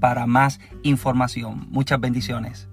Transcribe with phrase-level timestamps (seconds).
[0.00, 1.66] para más información.
[1.70, 2.68] Muchas bendiciones.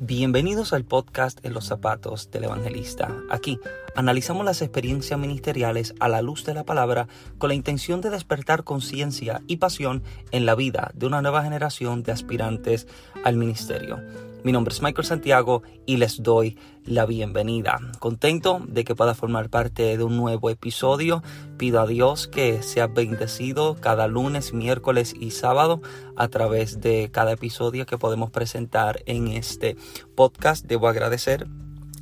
[0.00, 3.14] Bienvenidos al podcast En los zapatos del evangelista.
[3.30, 3.58] Aquí
[3.96, 8.64] analizamos las experiencias ministeriales a la luz de la palabra con la intención de despertar
[8.64, 12.86] conciencia y pasión en la vida de una nueva generación de aspirantes
[13.24, 14.00] al ministerio.
[14.44, 17.80] Mi nombre es Michael Santiago y les doy la bienvenida.
[17.98, 21.22] Contento de que pueda formar parte de un nuevo episodio.
[21.56, 25.80] Pido a Dios que sea bendecido cada lunes, miércoles y sábado
[26.14, 29.78] a través de cada episodio que podemos presentar en este
[30.14, 30.66] podcast.
[30.66, 31.46] Debo agradecer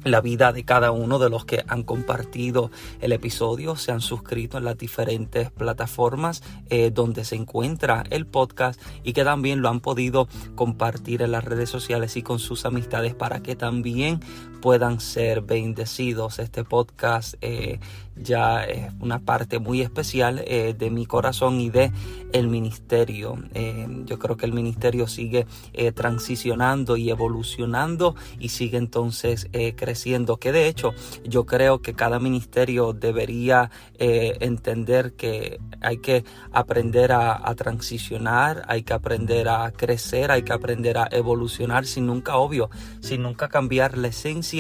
[0.04, 4.58] la vida de cada uno de los que han compartido el episodio, se han suscrito
[4.58, 9.80] en las diferentes plataformas eh, donde se encuentra el podcast y que también lo han
[9.80, 14.20] podido compartir en las redes sociales y con sus amistades para que también
[14.62, 16.38] puedan ser bendecidos.
[16.38, 17.80] Este podcast eh,
[18.14, 21.90] ya es una parte muy especial eh, de mi corazón y de
[22.32, 23.36] el ministerio.
[23.54, 25.46] Eh, yo creo que el ministerio sigue
[25.94, 30.36] transicionando y evolucionando y sigue entonces creciendo.
[30.36, 30.94] Que de hecho
[31.24, 38.82] yo creo que cada ministerio debería entender que hay que aprender a, a, transicionar, hay
[38.82, 43.98] que aprender a crecer, hay que aprender a evolucionar sin nunca, obvio, sin nunca cambiar
[43.98, 44.51] la esencia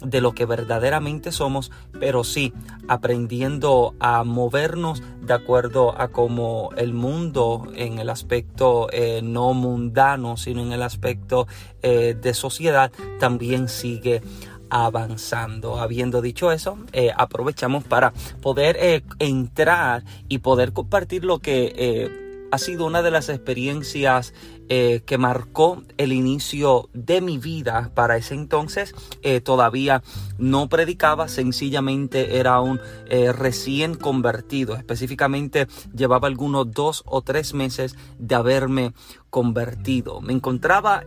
[0.00, 2.52] de lo que verdaderamente somos, pero sí
[2.88, 10.36] aprendiendo a movernos de acuerdo a cómo el mundo en el aspecto eh, no mundano,
[10.36, 11.46] sino en el aspecto
[11.82, 14.22] eh, de sociedad, también sigue
[14.70, 15.80] avanzando.
[15.80, 22.86] Habiendo dicho eso, eh, aprovechamos para poder entrar y poder compartir lo que ha sido
[22.86, 24.34] una de las experiencias
[24.68, 27.90] eh, que marcó el inicio de mi vida.
[27.94, 30.02] Para ese entonces eh, todavía
[30.38, 34.76] no predicaba, sencillamente era un eh, recién convertido.
[34.76, 38.92] Específicamente llevaba algunos dos o tres meses de haberme
[39.28, 40.20] convertido.
[40.20, 41.04] Me encontraba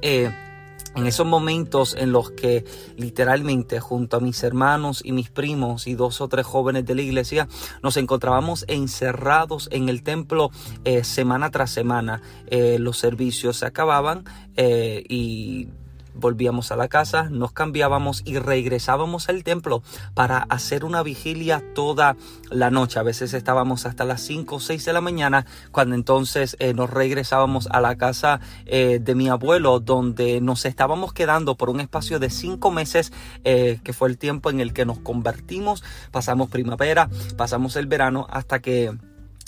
[0.96, 2.66] en esos momentos en los que
[2.98, 7.02] literalmente junto a mis hermanos y mis primos y dos o tres jóvenes de la
[7.02, 7.48] iglesia
[7.81, 10.52] nos encontrábamos encerrados en el templo
[10.84, 12.22] eh, semana tras semana.
[12.48, 14.24] Eh, los servicios se acababan
[14.56, 15.68] eh, y
[16.13, 22.16] volvíamos a la casa, nos cambiábamos y regresábamos al templo para hacer una vigilia toda
[22.50, 23.00] la noche.
[23.00, 26.90] A veces estábamos hasta las 5 o 6 de la mañana cuando entonces eh, nos
[26.90, 32.19] regresábamos a la casa eh, de mi abuelo donde nos estábamos quedando por un espacio
[32.19, 33.12] de 5 meses
[33.44, 35.84] eh, que fue el tiempo en el que nos convertimos.
[36.12, 38.96] Pasamos primavera, pasamos el verano hasta que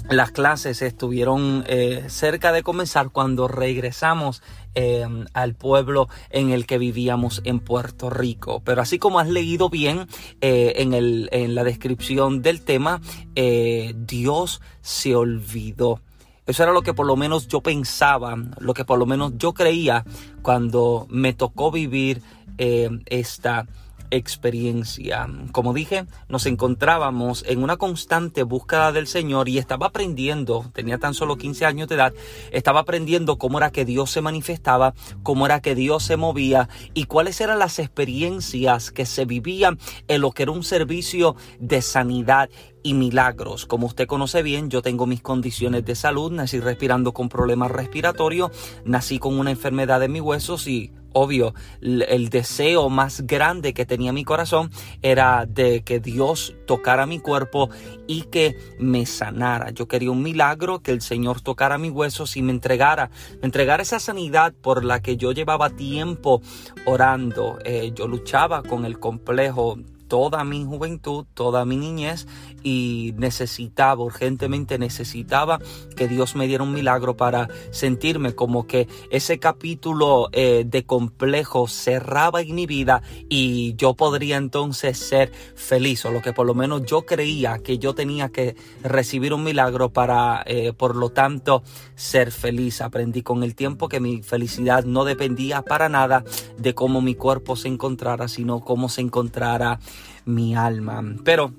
[0.10, 4.44] las clases estuvieron eh, cerca de comenzar cuando regresamos
[4.76, 8.62] eh, al pueblo en el que vivíamos en Puerto Rico.
[8.64, 10.08] Pero así como has leído bien
[10.42, 13.02] eh, en, el, en, la descripción del tema,
[13.36, 16.02] Dios se olvidó.
[16.46, 19.54] Eso era lo que por lo menos yo pensaba, lo que por lo menos yo
[19.54, 20.06] creía
[20.44, 22.22] cuando me tocó vivir
[22.58, 23.66] esta
[24.16, 25.28] experiencia.
[25.52, 31.14] Como dije, nos encontrábamos en una constante búsqueda del Señor y estaba aprendiendo, tenía tan
[31.14, 32.14] solo 15 años de edad,
[32.52, 34.94] estaba aprendiendo cómo era que Dios se manifestaba,
[35.24, 40.22] cómo era que Dios se movía y cuáles eran las experiencias que se vivían en
[40.22, 42.50] lo que era un servicio de sanidad
[42.86, 43.66] y milagros.
[43.66, 48.52] Como usted conoce bien, yo tengo mis condiciones de salud, nací respirando con problemas respiratorios,
[48.86, 54.12] nací con una enfermedad en mis huesos y obvio, el deseo más grande que tenía
[54.12, 54.70] mi corazón
[55.02, 57.70] era de que Dios tocara mi cuerpo
[58.06, 59.72] y que me sanara.
[59.72, 63.10] Yo quería un milagro, que el Señor tocara mis huesos y me entregara,
[63.42, 66.42] me entregara esa sanidad por la que yo llevaba tiempo
[66.86, 67.58] orando.
[67.64, 72.28] Eh, yo luchaba con el complejo toda mi juventud, toda mi niñez
[72.64, 75.60] y necesitaba, urgentemente necesitaba
[75.96, 81.68] que Dios me diera un milagro para sentirme como que ese capítulo eh, de complejo
[81.68, 86.54] cerraba en mi vida y yo podría entonces ser feliz o lo que por lo
[86.54, 91.64] menos yo creía que yo tenía que recibir un milagro para eh, por lo tanto
[91.96, 92.82] ser feliz.
[92.82, 96.24] Aprendí con el tiempo que mi felicidad no dependía para nada
[96.58, 99.80] de cómo mi cuerpo se encontrara, sino cómo se encontrara
[100.26, 101.04] mi alma.
[101.24, 101.54] Pero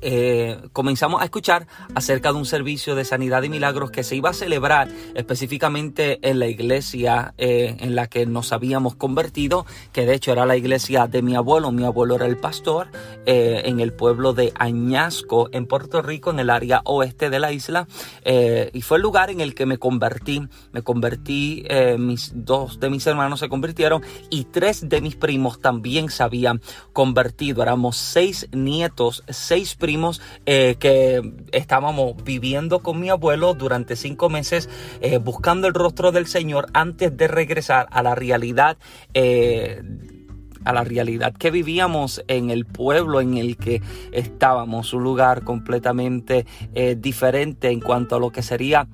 [0.00, 4.30] eh, comenzamos a escuchar acerca de un servicio de sanidad y milagros que se iba
[4.30, 10.14] a celebrar específicamente en la iglesia eh, en la que nos habíamos convertido, que de
[10.14, 12.88] hecho era la iglesia de mi abuelo, mi abuelo era el pastor
[13.26, 17.52] eh, en el pueblo de Añasco, en Puerto Rico, en el área oeste de la
[17.52, 17.86] isla,
[18.72, 20.42] y fue el lugar en el que me convertí,
[20.72, 21.64] me convertí,
[21.98, 26.60] mis dos de mis hermanos se convirtieron y tres de mis primos también se habían
[26.92, 31.20] convertido, éramos seis nietos, seis primos eh, que
[31.52, 34.68] estábamos viviendo con mi abuelo durante cinco meses
[35.00, 38.76] eh, buscando el rostro del Señor antes de regresar a la realidad.
[39.14, 39.82] Eh,
[40.64, 46.44] a la realidad que vivíamos en el pueblo en el que estábamos, un lugar completamente
[46.96, 48.88] diferente en cuanto a lo que sería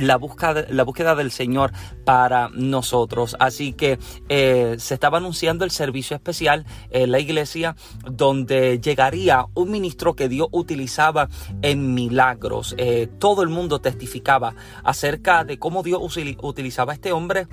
[0.00, 1.72] la búsqueda, la búsqueda del Señor
[2.04, 3.36] para nosotros.
[3.38, 3.98] Así que
[4.28, 7.76] eh, se estaba anunciando el servicio especial en la iglesia
[8.10, 11.28] donde llegaría un ministro que Dios utilizaba
[11.62, 12.74] en milagros.
[12.78, 14.54] Eh, todo el mundo testificaba
[14.84, 16.00] acerca de cómo Dios
[16.40, 17.46] utilizaba a este hombre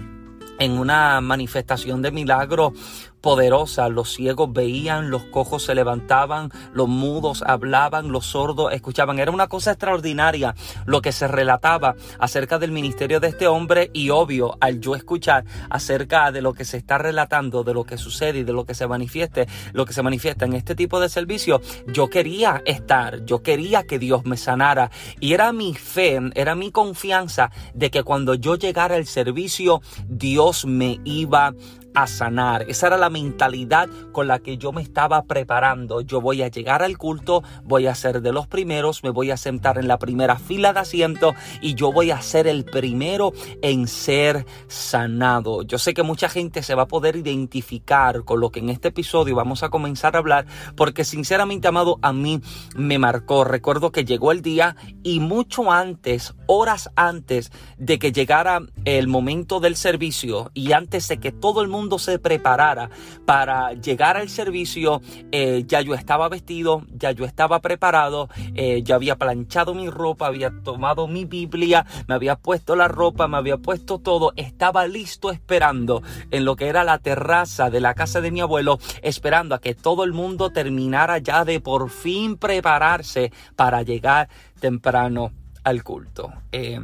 [0.59, 2.73] en una manifestación de milagro
[3.23, 3.87] poderosa.
[3.87, 9.17] Los ciegos veían, los cojos se levantaban, los mudos hablaban, los sordos escuchaban.
[9.17, 10.53] Era una cosa extraordinaria
[10.85, 15.45] lo que se relataba acerca del ministerio de este hombre y obvio al yo escuchar
[15.69, 18.75] acerca de lo que se está relatando, de lo que sucede y de lo que
[18.75, 23.41] se manifieste, lo que se manifiesta en este tipo de servicio, yo quería estar, yo
[23.41, 24.91] quería que Dios me sanara
[25.21, 30.65] y era mi fe, era mi confianza de que cuando yo llegara al servicio, Dios
[30.65, 31.53] me iba
[31.93, 32.65] a sanar.
[32.67, 36.01] Esa era la mentalidad con la que yo me estaba preparando.
[36.01, 39.37] Yo voy a llegar al culto, voy a ser de los primeros, me voy a
[39.37, 43.87] sentar en la primera fila de asiento y yo voy a ser el primero en
[43.87, 45.63] ser sanado.
[45.63, 48.89] Yo sé que mucha gente se va a poder identificar con lo que en este
[48.89, 50.45] episodio vamos a comenzar a hablar
[50.75, 52.41] porque sinceramente, amado, a mí
[52.75, 53.43] me marcó.
[53.43, 59.59] Recuerdo que llegó el día y mucho antes, horas antes de que llegara el momento
[59.59, 62.89] del servicio y antes de que todo el mundo se preparara
[63.25, 65.01] para llegar al servicio,
[65.31, 70.27] eh, ya yo estaba vestido, ya yo estaba preparado, eh, ya había planchado mi ropa,
[70.27, 75.31] había tomado mi Biblia, me había puesto la ropa, me había puesto todo, estaba listo
[75.31, 79.59] esperando en lo que era la terraza de la casa de mi abuelo, esperando a
[79.59, 84.29] que todo el mundo terminara ya de por fin prepararse para llegar
[84.59, 85.31] temprano
[85.63, 86.33] al culto.
[86.51, 86.79] Eh,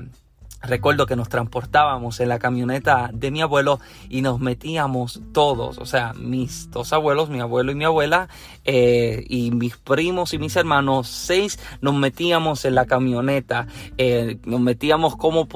[0.62, 3.80] Recuerdo que nos transportábamos en la camioneta de mi abuelo
[4.10, 8.28] y nos metíamos todos, o sea, mis dos abuelos, mi abuelo y mi abuela,
[8.66, 13.68] eh, y mis primos y mis hermanos, seis, nos metíamos en la camioneta,
[13.98, 15.48] eh, nos metíamos como,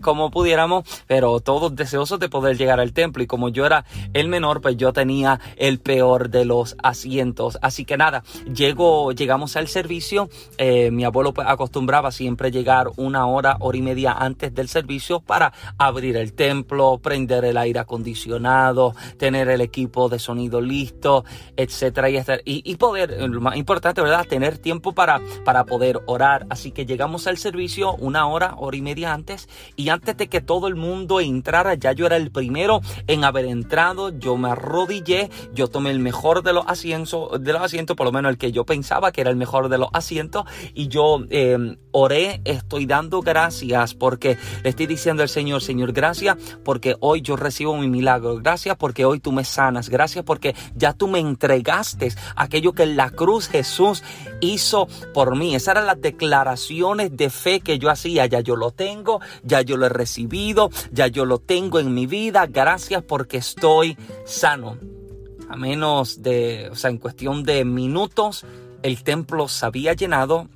[0.00, 3.22] como pudiéramos, pero todos deseosos de poder llegar al templo.
[3.22, 7.58] Y como yo era el menor, pues yo tenía el peor de los asientos.
[7.62, 13.26] Así que nada, llego, llegamos al servicio, eh, mi abuelo pues, acostumbraba siempre llegar una
[13.26, 18.94] hora, hora y media antes del servicio para abrir el templo, prender el aire acondicionado,
[19.16, 21.24] tener el equipo de sonido listo,
[21.56, 22.08] etcétera,
[22.44, 24.26] y, poder, lo más importante, ¿verdad?
[24.26, 26.46] Tener tiempo para, para poder orar.
[26.50, 30.40] Así que llegamos al servicio una hora, hora y media antes, y antes de que
[30.40, 35.30] todo el mundo entrara, ya yo era el primero en haber entrado, yo me arrodillé,
[35.52, 38.52] yo tomé el mejor de los asientos, de los asientos, por lo menos el que
[38.52, 43.20] yo pensaba que era el mejor de los asientos, y yo eh, oré, estoy dando
[43.20, 48.36] gracias porque le estoy diciendo al Señor, Señor, gracias porque hoy yo recibo mi milagro.
[48.36, 49.88] Gracias porque hoy tú me sanas.
[49.88, 54.02] Gracias porque ya tú me entregaste aquello que en la cruz Jesús
[54.40, 55.54] hizo por mí.
[55.54, 58.26] Esas eran las declaraciones de fe que yo hacía.
[58.26, 62.06] Ya yo lo tengo, ya yo lo he recibido, ya yo lo tengo en mi
[62.06, 62.46] vida.
[62.46, 64.78] Gracias porque estoy sano.
[65.48, 68.44] A menos de, o sea, en cuestión de minutos,
[68.82, 70.48] el templo se había llenado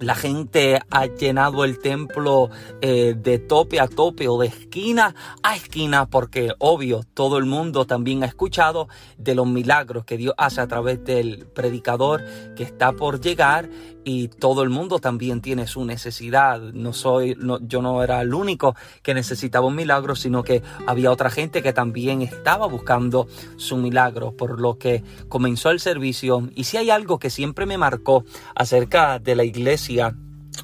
[0.00, 2.50] La gente ha llenado el templo
[2.80, 7.84] eh, de tope a tope o de esquina a esquina porque obvio todo el mundo
[7.84, 12.24] también ha escuchado de los milagros que Dios hace a través del predicador
[12.54, 13.68] que está por llegar
[14.04, 16.60] y todo el mundo también tiene su necesidad.
[16.60, 21.28] No soy, yo no era el único que necesitaba un milagro, sino que había otra
[21.28, 23.26] gente que también estaba buscando
[23.56, 26.48] su milagro, por lo que comenzó el servicio.
[26.54, 28.24] Y si hay algo que siempre me marcó
[28.54, 29.87] acerca de la iglesia,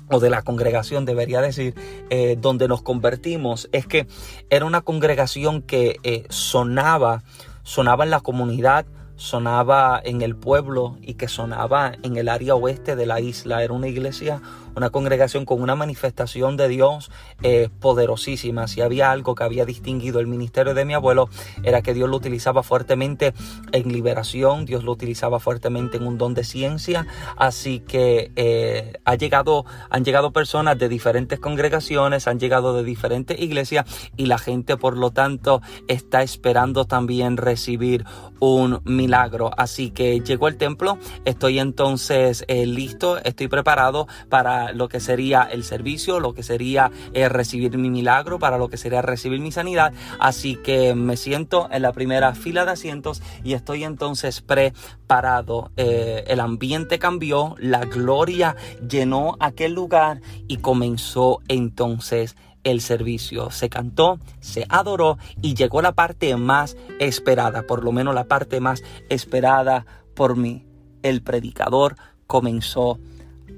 [0.09, 1.75] o de la congregación, debería decir,
[2.11, 4.07] eh, donde nos convertimos, es que
[4.51, 7.23] era una congregación que eh, sonaba,
[7.63, 12.97] sonaba en la comunidad, sonaba en el pueblo y que sonaba en el área oeste
[12.97, 13.63] de la isla.
[13.63, 14.43] Era una iglesia
[14.77, 17.11] una congregación con una manifestación de Dios
[17.43, 18.69] eh, poderosísima.
[18.69, 21.29] Si había algo que había distinguido el ministerio de mi abuelo,
[21.63, 23.35] era que Dios lo utilizaba fuertemente
[23.73, 27.07] en liberación, Dios lo utilizaba fuertemente en un don de ciencia.
[27.37, 33.39] Así que eh, ha llegado, han llegado personas de diferentes congregaciones, han llegado de diferentes
[33.41, 38.05] iglesias y la gente, por lo tanto, está esperando también recibir
[38.41, 39.51] un milagro.
[39.57, 45.43] Así que llegó el templo, estoy entonces eh, listo, estoy preparado para lo que sería
[45.43, 49.53] el servicio, lo que sería eh, recibir mi milagro, para lo que sería recibir mi
[49.53, 49.93] sanidad.
[50.19, 55.71] Así que me siento en la primera fila de asientos y estoy entonces preparado.
[55.77, 58.57] Eh, el ambiente cambió, la gloria
[58.89, 63.51] llenó aquel lugar y comenzó entonces el servicio.
[63.51, 68.61] Se cantó, se adoró y llegó la parte más esperada, por lo menos la parte
[68.61, 70.67] más esperada por mí.
[71.03, 72.99] El predicador comenzó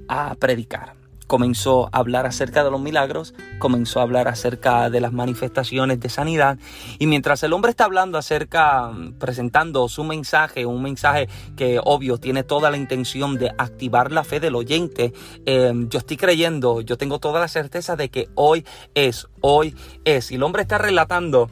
[0.09, 0.96] a predicar
[1.27, 6.09] comenzó a hablar acerca de los milagros, comenzó a hablar acerca de las manifestaciones de
[6.09, 6.57] sanidad.
[6.99, 12.43] Y mientras el hombre está hablando acerca, presentando su mensaje, un mensaje que obvio tiene
[12.43, 15.13] toda la intención de activar la fe del oyente,
[15.45, 18.65] eh, yo estoy creyendo, yo tengo toda la certeza de que hoy
[18.95, 20.31] es, hoy es.
[20.31, 21.49] Y el hombre está relatando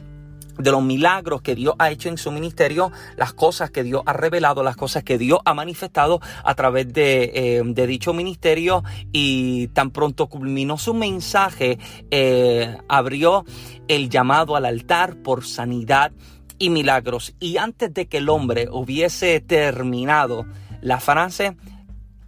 [0.58, 4.12] de los milagros que Dios ha hecho en su ministerio, las cosas que Dios ha
[4.12, 8.82] revelado, las cosas que Dios ha manifestado a través de, eh, dicho ministerio
[9.12, 11.78] y tan pronto culminó su mensaje,
[12.10, 13.44] eh, abrió
[13.88, 16.12] el llamado al altar por sanidad
[16.58, 17.34] y milagros.
[17.38, 20.46] Y antes de que el hombre hubiese terminado
[20.80, 21.56] la frase,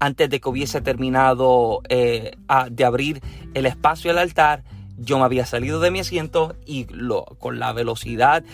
[0.00, 2.36] antes de que hubiese terminado eh,
[2.70, 3.20] de abrir
[3.54, 4.62] el espacio al altar,
[4.98, 8.44] yo me había salido de mi asiento y lo, con la velocidad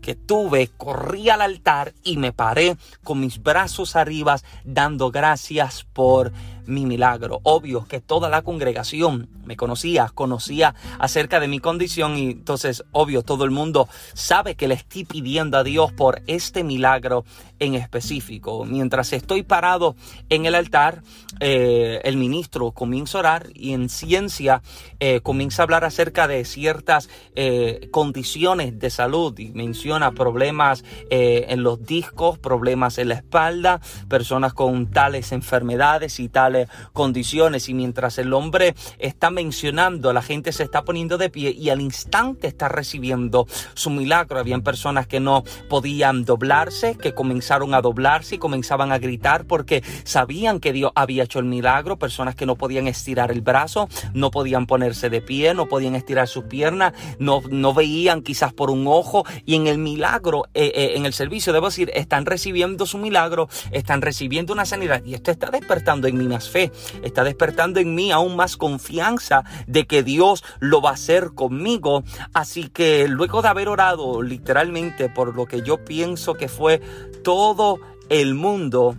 [0.00, 6.32] que tuve, corrí al altar y me paré con mis brazos arriba dando gracias por
[6.70, 7.40] mi milagro.
[7.42, 13.22] Obvio que toda la congregación me conocía, conocía acerca de mi condición y entonces, obvio,
[13.22, 17.24] todo el mundo sabe que le estoy pidiendo a Dios por este milagro
[17.58, 18.64] en específico.
[18.64, 19.94] Mientras estoy parado
[20.28, 21.02] en el altar,
[21.40, 24.62] eh, el ministro comienza a orar y en ciencia
[24.98, 31.62] eh, comienza a hablar acerca de ciertas eh, condiciones de salud y menciona problemas en
[31.62, 36.59] los discos, problemas en la espalda, personas con tales enfermedades y tales
[36.92, 37.68] condiciones.
[37.68, 41.80] Y mientras el hombre está mencionando, la gente se está poniendo de pie y al
[41.80, 44.38] instante está recibiendo su milagro.
[44.38, 49.82] Habían personas que no podían doblarse, que comenzaron a doblarse y comenzaban a gritar porque
[50.04, 54.30] sabían que Dios había hecho el milagro, personas que no podían estirar el brazo, no
[54.30, 58.86] podían ponerse de pie, no podían estirar sus piernas, no, no veían quizás por un
[58.86, 59.24] ojo.
[59.44, 63.48] Y en el milagro, eh, eh, en el servicio, debo decir, están recibiendo su milagro,
[63.70, 65.02] están recibiendo una sanidad.
[65.04, 69.86] Y esto está despertando en mí fe, está despertando en mí aún más confianza de
[69.86, 72.02] que Dios lo va a hacer conmigo.
[72.34, 76.80] Así que luego de haber orado literalmente por lo que yo pienso que fue
[77.22, 77.78] todo
[78.08, 78.96] el mundo,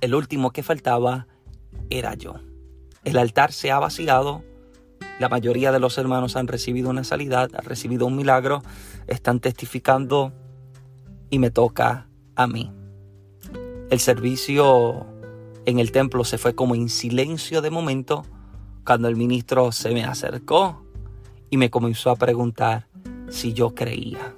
[0.00, 1.26] el último que faltaba
[1.90, 2.36] era yo.
[3.04, 4.42] El altar se ha vaciado.
[5.18, 8.62] La mayoría de los hermanos han recibido una salida, han recibido un milagro,
[9.06, 10.32] están testificando
[11.30, 12.72] y me toca a mí.
[13.90, 15.06] El servicio
[15.66, 18.24] en el templo se fue como en silencio de momento
[18.84, 20.82] cuando el ministro se me acercó
[21.50, 22.86] y me comenzó a preguntar
[23.28, 24.34] si yo creía.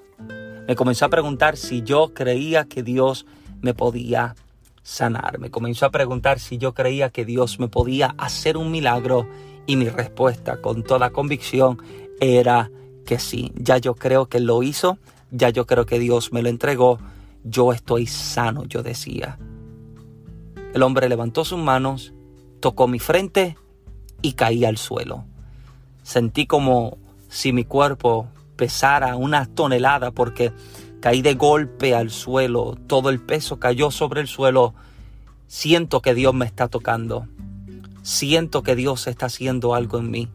[0.66, 3.26] Me comenzó a preguntar si yo creía que Dios
[3.60, 4.34] me podía
[4.82, 5.38] sanar.
[5.38, 9.28] Me comenzó a preguntar si yo creía que Dios me podía hacer un milagro
[9.66, 11.78] y mi respuesta con toda convicción
[12.20, 12.70] era
[13.06, 13.52] que sí.
[13.56, 14.98] Ya yo creo que lo hizo,
[15.30, 16.98] ya yo creo que Dios me lo entregó,
[17.44, 19.38] yo estoy sano, yo decía.
[20.74, 22.12] El hombre levantó sus manos,
[22.58, 23.56] tocó mi frente
[24.22, 25.24] y caí al suelo.
[26.02, 28.26] Sentí como si mi cuerpo
[28.56, 30.52] pesara una tonelada porque
[31.00, 34.74] caí de golpe al suelo, todo el peso cayó sobre el suelo.
[35.46, 37.28] Siento que Dios me está tocando.
[38.02, 40.28] siento que Dios está haciendo algo en mí.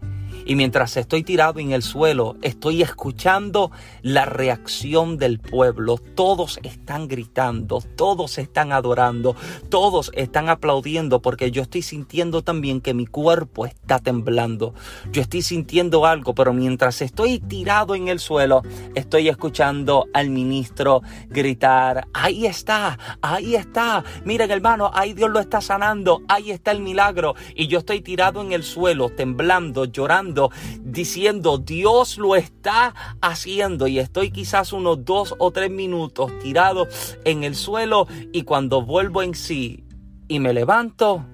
[0.50, 3.70] Y mientras estoy tirado en el suelo, estoy escuchando
[4.02, 6.00] la reacción del pueblo.
[6.00, 9.36] Todos están gritando, todos están adorando,
[9.70, 14.74] todos están aplaudiendo porque yo estoy sintiendo también que mi cuerpo está temblando.
[15.12, 18.64] Yo estoy sintiendo algo, pero mientras estoy tirado en el suelo,
[18.96, 24.04] estoy escuchando al ministro gritar, ahí está, ahí está.
[24.26, 27.36] Miren hermano, ahí Dios lo está sanando, ahí está el milagro.
[27.54, 30.39] Y yo estoy tirado en el suelo, temblando, llorando
[30.82, 36.88] diciendo, Dios lo está haciendo y estoy quizás unos dos o tres minutos tirado
[37.26, 39.84] en el suelo y cuando vuelvo en sí
[40.28, 41.26] y me levanto,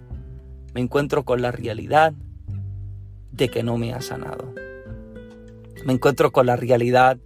[0.74, 2.14] me encuentro con la realidad
[3.32, 4.54] de que no me ha sanado.
[5.86, 7.18] Me encuentro con la realidad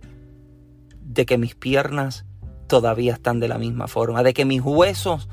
[1.01, 2.25] de que mis piernas
[2.67, 5.29] todavía están de la misma forma, de que mis huesos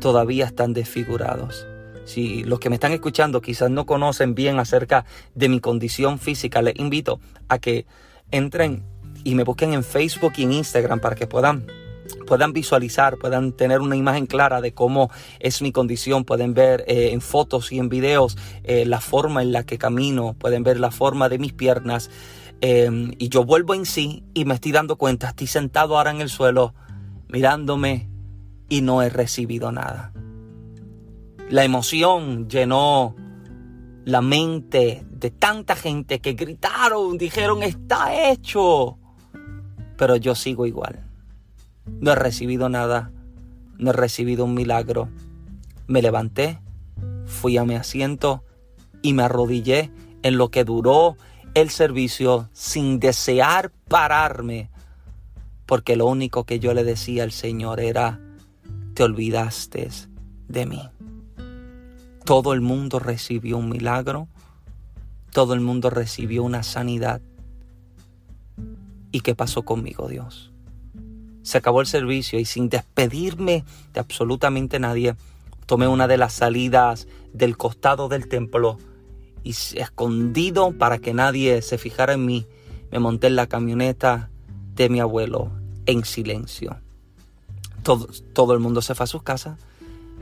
[0.00, 1.66] todavía están desfigurados
[2.04, 6.62] si los que me están escuchando quizás no conocen bien acerca de mi condición física,
[6.62, 7.86] les invito a que
[8.30, 8.84] entren
[9.24, 11.66] y me busquen en Facebook y en Instagram para que puedan
[12.26, 17.10] puedan visualizar, puedan tener una imagen clara de cómo es mi condición, pueden ver eh,
[17.12, 20.90] en fotos y en videos eh, la forma en la que camino, pueden ver la
[20.90, 22.10] forma de mis piernas
[22.60, 26.20] em, y yo vuelvo en sí y me estoy dando cuenta, estoy sentado ahora en
[26.20, 26.74] el suelo
[27.28, 28.08] mirándome
[28.68, 30.12] y no he recibido nada.
[31.50, 33.14] La emoción llenó
[34.04, 38.98] la mente de tanta gente que gritaron, dijeron, está hecho.
[39.96, 41.04] Pero yo sigo igual.
[41.86, 43.12] No he recibido nada,
[43.78, 45.08] no he recibido un milagro.
[45.86, 46.60] Me levanté,
[47.26, 48.42] fui a mi asiento
[49.02, 49.90] y me arrodillé
[50.22, 51.16] en lo que duró
[51.54, 54.70] el servicio sin desear pararme,
[55.66, 58.20] porque lo único que yo le decía al Señor era,
[58.94, 59.90] te olvidaste
[60.48, 60.80] de mí.
[62.24, 64.28] Todo el mundo recibió un milagro,
[65.30, 67.20] todo el mundo recibió una sanidad.
[69.12, 70.50] ¿Y qué pasó conmigo, Dios?
[71.42, 75.16] Se acabó el servicio y sin despedirme de absolutamente nadie,
[75.66, 78.78] tomé una de las salidas del costado del templo
[79.42, 82.46] y escondido para que nadie se fijara en mí,
[82.90, 84.30] me monté en la camioneta
[84.74, 85.52] de mi abuelo
[85.84, 86.78] en silencio.
[87.82, 89.58] Todo, todo el mundo se fue a sus casas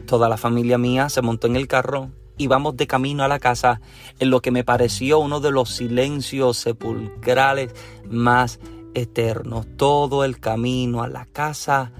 [0.07, 3.39] Toda la familia mía se montó en el carro y vamos de camino a la
[3.39, 3.81] casa
[4.19, 7.75] en lo que me pareció uno de los silencios sepulcrales
[8.09, 8.59] más
[8.95, 9.67] eternos.
[9.77, 11.93] Todo el camino a la casa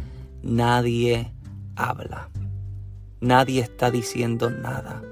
[0.43, 1.33] nadie
[1.77, 2.29] habla.
[3.21, 5.03] Nadie está diciendo nada.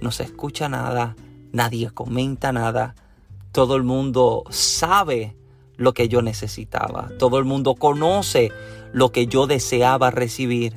[0.00, 1.16] No se escucha nada.
[1.52, 2.94] Nadie comenta nada.
[3.52, 5.36] Todo el mundo sabe
[5.76, 7.10] lo que yo necesitaba.
[7.18, 8.52] Todo el mundo conoce
[8.92, 10.74] lo que yo deseaba recibir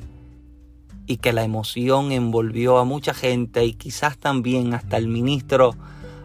[1.08, 5.74] y que la emoción envolvió a mucha gente y quizás también hasta el ministro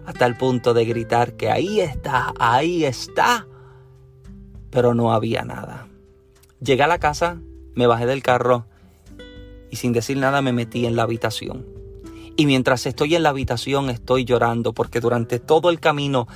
[0.05, 3.47] hasta el punto de gritar que ahí está, ahí está,
[4.69, 5.87] pero no había nada.
[6.59, 7.39] Llegué a la casa,
[7.75, 8.65] me bajé del carro
[9.71, 11.65] y sin decir nada me metí en la habitación.
[12.35, 16.27] Y mientras estoy en la habitación estoy llorando porque durante todo el camino,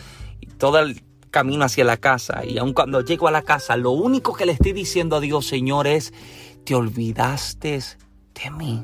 [0.57, 4.33] todo el camino hacia la casa y aun cuando llego a la casa, lo único
[4.33, 6.13] que le estoy diciendo a Dios, Señor, es,
[6.63, 7.79] te olvidaste
[8.43, 8.83] de mí.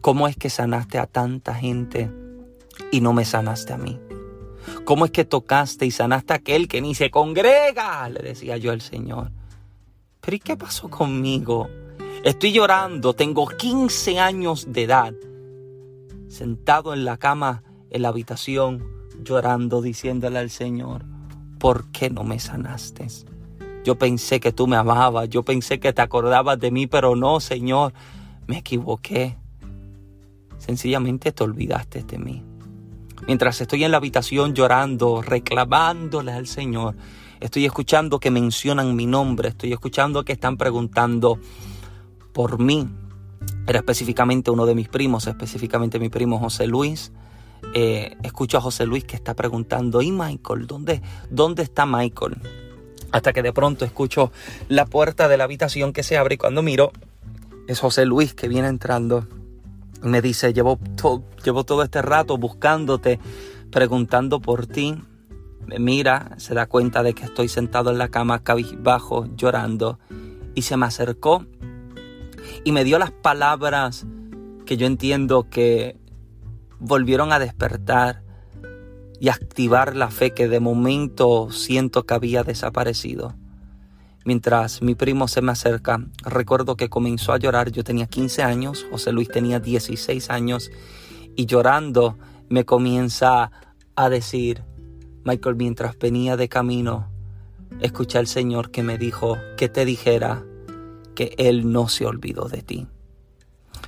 [0.00, 2.10] ¿Cómo es que sanaste a tanta gente
[2.92, 4.00] y no me sanaste a mí?
[4.84, 8.08] ¿Cómo es que tocaste y sanaste a aquel que ni se congrega?
[8.08, 9.30] Le decía yo al Señor.
[10.20, 11.68] Pero ¿y qué pasó conmigo?
[12.24, 15.14] Estoy llorando, tengo 15 años de edad,
[16.28, 18.84] sentado en la cama, en la habitación,
[19.22, 21.04] llorando, diciéndole al Señor,
[21.58, 23.06] ¿por qué no me sanaste?
[23.88, 27.40] Yo pensé que tú me amabas, yo pensé que te acordabas de mí, pero no,
[27.40, 27.94] Señor,
[28.46, 29.38] me equivoqué.
[30.58, 32.44] Sencillamente te olvidaste de mí.
[33.26, 36.96] Mientras estoy en la habitación llorando, reclamándole al Señor,
[37.40, 41.38] estoy escuchando que mencionan mi nombre, estoy escuchando que están preguntando
[42.34, 42.86] por mí.
[43.66, 47.10] Era específicamente uno de mis primos, específicamente mi primo José Luis.
[47.72, 50.66] Eh, escucho a José Luis que está preguntando, ¿y Michael?
[50.66, 52.36] ¿Dónde, dónde está Michael?
[53.12, 54.32] Hasta que de pronto escucho
[54.68, 56.92] la puerta de la habitación que se abre y cuando miro
[57.66, 59.26] es José Luis que viene entrando
[60.02, 60.78] me dice, llevo,
[61.44, 63.18] llevo todo este rato buscándote,
[63.70, 64.96] preguntando por ti.
[65.66, 69.98] Me mira, se da cuenta de que estoy sentado en la cama cabizbajo, llorando,
[70.54, 71.44] y se me acercó
[72.64, 74.06] y me dio las palabras
[74.64, 75.96] que yo entiendo que
[76.78, 78.22] volvieron a despertar
[79.20, 83.34] y activar la fe que de momento siento que había desaparecido.
[84.24, 88.86] Mientras mi primo se me acerca, recuerdo que comenzó a llorar, yo tenía 15 años,
[88.90, 90.70] José Luis tenía 16 años,
[91.34, 93.50] y llorando me comienza
[93.96, 94.64] a decir,
[95.24, 97.08] Michael, mientras venía de camino,
[97.80, 100.44] escuché al Señor que me dijo que te dijera
[101.14, 102.86] que Él no se olvidó de ti,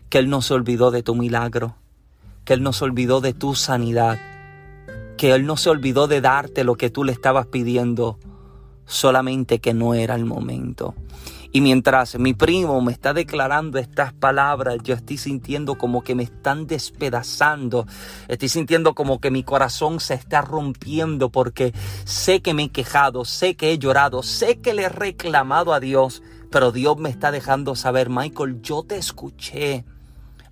[0.09, 1.77] que Él no se olvidó de tu milagro,
[2.45, 4.19] que Él no se olvidó de tu sanidad,
[5.21, 8.19] que Él no se olvidó de darte lo que tú le estabas pidiendo,
[8.87, 10.95] solamente que no era el momento.
[11.53, 16.23] Y mientras mi primo me está declarando estas palabras, yo estoy sintiendo como que me
[16.23, 17.87] están despedazando.
[18.29, 21.75] Estoy sintiendo como que mi corazón se está rompiendo porque
[22.07, 25.81] sé que me he quejado, sé que he llorado, sé que le he reclamado a
[25.81, 29.85] Dios, pero Dios me está dejando saber, Michael, yo te escuché.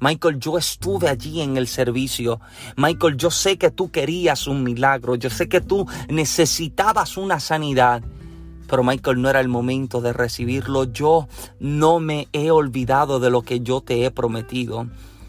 [0.00, 2.40] Michael, yo estuve allí en el servicio.
[2.76, 5.16] Michael, yo sé que tú querías un milagro.
[5.16, 8.02] Yo sé que tú necesitabas una sanidad
[8.68, 10.84] pero Michael no era el momento de recibirlo.
[10.84, 11.26] Yo
[11.58, 14.86] no me he olvidado de lo que yo te he prometido.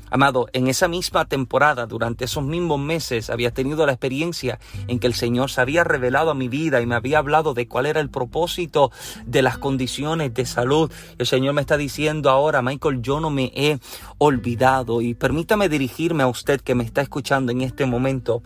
[0.09, 5.07] Amado, en esa misma temporada, durante esos mismos meses, había tenido la experiencia en que
[5.07, 7.99] el Señor se había revelado a mi vida y me había hablado de cuál era
[7.99, 8.91] el propósito
[9.25, 10.91] de las condiciones de salud.
[11.17, 13.79] El Señor me está diciendo ahora, Michael, yo no me he
[14.17, 18.41] olvidado y permítame dirigirme a usted que me está escuchando en este momento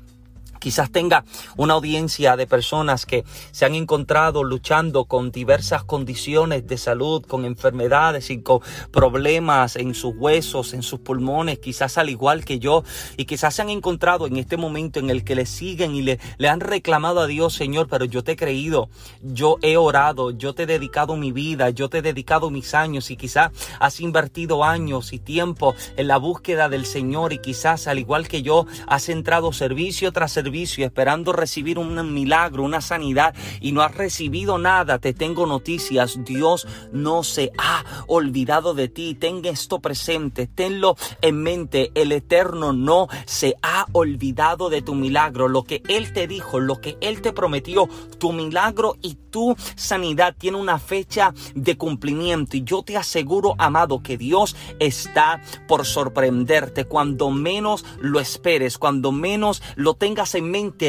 [0.64, 1.26] Quizás tenga
[1.58, 7.44] una audiencia de personas que se han encontrado luchando con diversas condiciones de salud, con
[7.44, 12.86] enfermedades y con problemas en sus huesos, en sus pulmones, quizás al igual que yo,
[13.18, 16.20] y quizás se han encontrado en este momento en el que le siguen y le,
[16.48, 18.88] han reclamado a Dios, Señor, pero yo te he creído,
[19.22, 23.12] yo he orado, yo te he dedicado mi vida, yo te he dedicado mis años
[23.12, 28.00] y quizás has invertido años y tiempo en la búsqueda del Señor y quizás al
[28.00, 33.72] igual que yo has entrado servicio tras servicio esperando recibir un milagro, una sanidad y
[33.72, 36.20] no has recibido nada, te tengo noticias.
[36.24, 39.16] Dios no se ha olvidado de ti.
[39.16, 41.92] Ten esto presente, tenlo en mente.
[41.96, 45.48] El Eterno no se ha olvidado de tu milagro.
[45.48, 47.90] Lo que Él te dijo, lo que Él te prometió,
[48.20, 52.56] tu milagro y tu sanidad tiene una fecha de cumplimiento.
[52.56, 59.12] Y yo te aseguro, amado, que Dios está por sorprenderte cuando menos lo esperes, cuando
[59.12, 60.43] menos lo tengas en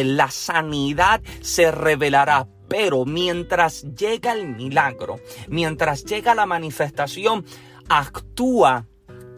[0.04, 2.48] la sanidad se revelará.
[2.68, 7.44] Pero mientras llega el milagro, mientras llega la manifestación,
[7.88, 8.86] actúa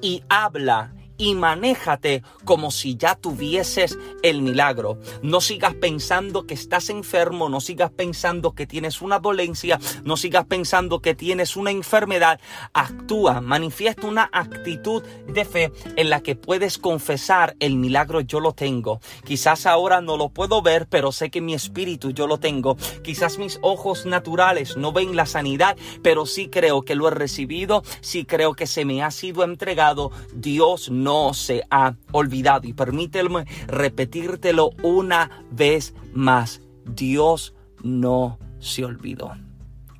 [0.00, 4.98] y habla y manéjate como si ya tuvieses el milagro.
[5.22, 10.46] No sigas pensando que estás enfermo, no sigas pensando que tienes una dolencia, no sigas
[10.46, 12.40] pensando que tienes una enfermedad.
[12.72, 18.52] Actúa, manifiesta una actitud de fe en la que puedes confesar el milagro yo lo
[18.52, 19.00] tengo.
[19.24, 22.76] Quizás ahora no lo puedo ver, pero sé que mi espíritu yo lo tengo.
[23.02, 27.82] Quizás mis ojos naturales no ven la sanidad, pero sí creo que lo he recibido,
[28.00, 30.10] sí creo que se me ha sido entregado.
[30.34, 32.66] Dios no no se ha olvidado.
[32.66, 36.60] Y permíteme repetírtelo una vez más.
[36.84, 39.32] Dios no se olvidó.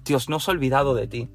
[0.04, 1.28] Dios no se ha olvidado de ti.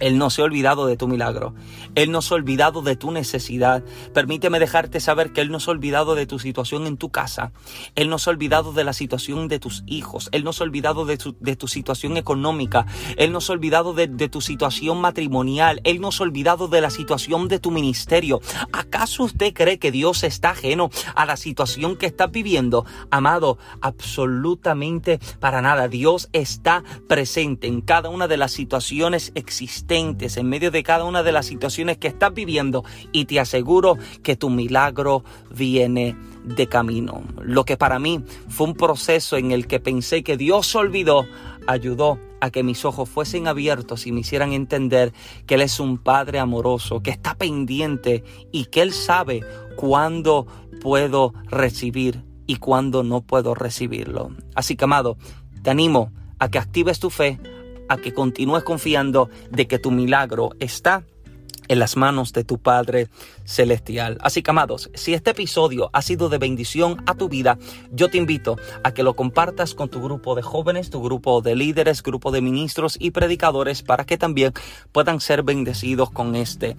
[0.00, 1.54] Él no se ha olvidado de tu milagro.
[1.94, 3.84] Él no se ha olvidado de tu necesidad.
[4.14, 7.52] Permíteme dejarte saber que Él no se ha olvidado de tu situación en tu casa.
[7.94, 10.28] Él no se ha olvidado de la situación de tus hijos.
[10.32, 12.86] Él no se ha olvidado de tu, situación económica.
[13.16, 15.80] Él no se ha olvidado de, de tu situación matrimonial.
[15.84, 18.40] Él no se ha olvidado de la situación de tu ministerio.
[18.72, 22.84] ¿Acaso usted cree que Dios está ajeno a la situación que estás viviendo?
[23.10, 25.88] Amado, absolutamente para nada.
[25.88, 31.22] Dios está presente en cada una de las situaciones existentes en medio de cada una
[31.22, 35.22] de las situaciones que estás viviendo y te aseguro que tu milagro
[35.54, 37.22] viene de camino.
[37.42, 41.26] Lo que para mí fue un proceso en el que pensé que Dios olvidó,
[41.66, 45.12] ayudó a que mis ojos fuesen abiertos y me hicieran entender
[45.46, 49.42] que Él es un Padre amoroso, que está pendiente y que Él sabe
[49.76, 50.46] cuándo
[50.80, 54.30] puedo recibir y cuándo no puedo recibirlo.
[54.54, 55.18] Así que, amado,
[55.62, 57.38] te animo a que actives tu fe,
[57.92, 61.04] a que continúes confiando de que tu milagro está
[61.68, 63.08] en las manos de tu Padre
[63.44, 64.18] Celestial.
[64.20, 67.58] Así que amados, si este episodio ha sido de bendición a tu vida,
[67.90, 71.54] yo te invito a que lo compartas con tu grupo de jóvenes, tu grupo de
[71.54, 74.52] líderes, grupo de ministros y predicadores para que también
[74.90, 76.76] puedan ser bendecidos con este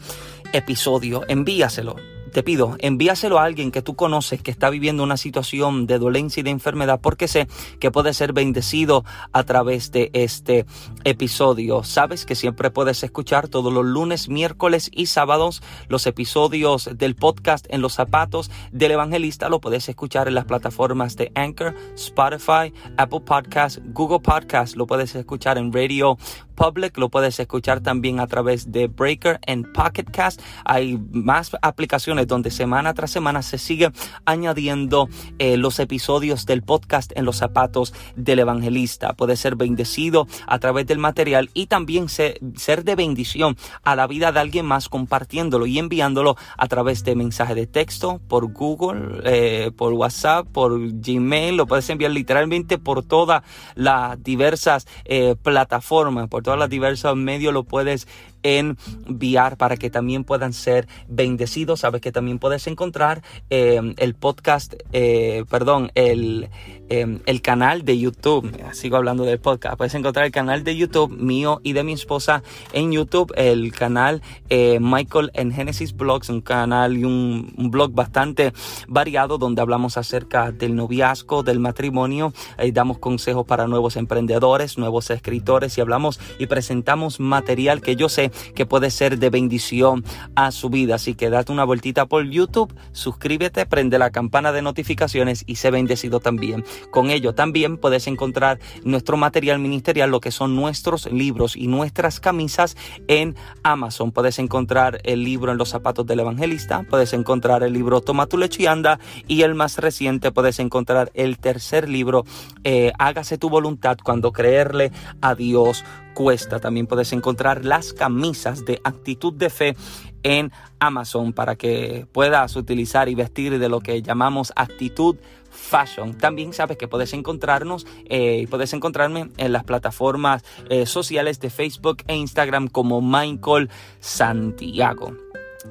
[0.52, 1.22] episodio.
[1.28, 1.96] Envíaselo
[2.34, 6.42] te pido, envíaselo a alguien que tú conoces que está viviendo una situación de dolencia
[6.42, 7.48] y de enfermedad, porque sé
[7.80, 10.66] que puede ser bendecido a través de este
[11.04, 11.84] episodio.
[11.84, 17.68] Sabes que siempre puedes escuchar todos los lunes, miércoles y sábados los episodios del podcast
[17.70, 19.48] en los zapatos del evangelista.
[19.48, 24.76] Lo puedes escuchar en las plataformas de Anchor, Spotify, Apple Podcast, Google Podcast.
[24.76, 26.18] Lo puedes escuchar en Radio
[26.54, 26.98] Public.
[26.98, 30.42] Lo puedes escuchar también a través de Breaker en Pocket Cast.
[30.66, 33.92] Hay más aplicaciones donde semana tras semana se sigue
[34.26, 39.14] añadiendo eh, los episodios del podcast en los zapatos del evangelista.
[39.14, 42.40] Puede ser bendecido a través del material y también ser,
[42.84, 47.56] de bendición a la vida de alguien más compartiéndolo y enviándolo a través de mensaje
[47.56, 51.58] de texto, por Google, eh, por WhatsApp, por Gmail.
[51.58, 53.44] Lo puedes enviar literalmente por todas
[53.76, 58.08] las diversas eh, plataformas, todas las diversos medios lo puedes
[58.44, 61.80] enviar para que también puedan ser bendecidos.
[61.80, 66.50] Sabes que también puedes encontrar eh, el podcast, eh, perdón, el,
[66.90, 68.52] eh, el canal de YouTube.
[68.74, 69.78] Sigo hablando del podcast.
[69.78, 74.22] Puedes encontrar el canal de YouTube mío y de mi esposa en YouTube, el canal
[74.50, 78.54] Michael en Genesis Blogs, un canal y un, un, blog bastante
[78.88, 82.34] variado donde hablamos acerca del noviazgo, del matrimonio,
[82.72, 88.32] damos consejos para nuevos emprendedores, nuevos escritores y hablamos y presentamos material que yo sé
[88.56, 90.04] que puede ser de bendición
[90.36, 90.96] a su vida.
[90.96, 95.72] Así que date una vueltita por YouTube, suscríbete, prende la campana de notificaciones y sé
[95.72, 96.64] bendecido también.
[96.92, 102.20] Con ello también puedes encontrar nuestro material ministerial, lo que son nuestros libros y nuestras
[102.20, 104.12] camisas en Amazon.
[104.12, 108.38] Puedes encontrar el libro en los zapatos del evangelista, puedes encontrar el libro Toma tu
[108.38, 112.26] leche y anda y el más reciente puedes encontrar el tercer libro
[112.64, 114.92] eh, Hágase tu voluntad cuando creerle
[115.22, 115.84] a Dios
[116.14, 116.60] cuesta.
[116.60, 119.76] También puedes encontrar las camisas de actitud de fe
[120.24, 125.18] en Amazon para que puedas utilizar y vestir de lo que llamamos actitud
[125.50, 126.18] fashion.
[126.18, 131.98] También sabes que puedes encontrarnos eh, puedes encontrarme en las plataformas eh, sociales de Facebook
[132.08, 135.14] e Instagram como Michael Santiago.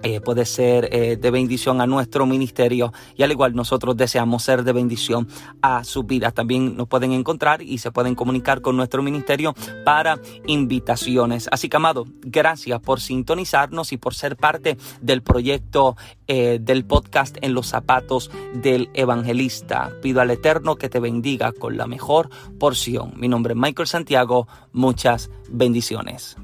[0.03, 4.65] Eh, puede ser eh, de bendición a nuestro ministerio y al igual nosotros deseamos ser
[4.65, 5.29] de bendición
[5.61, 6.35] a sus vidas.
[6.35, 11.49] También nos pueden encontrar y se pueden comunicar con nuestro ministerio para invitaciones.
[11.53, 17.37] Así que amado, gracias por sintonizarnos y por ser parte del proyecto eh, del podcast
[17.41, 19.93] en los zapatos del evangelista.
[20.03, 22.29] Pido al Eterno que te bendiga con la mejor
[22.59, 23.13] porción.
[23.17, 24.49] Mi nombre es Michael Santiago.
[24.73, 26.37] Muchas bendiciones.